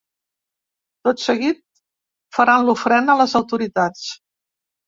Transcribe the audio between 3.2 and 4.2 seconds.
les autoritats.